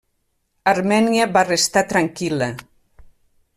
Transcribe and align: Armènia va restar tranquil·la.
Armènia 0.71 1.27
va 1.35 1.45
restar 1.51 1.85
tranquil·la. 1.93 2.51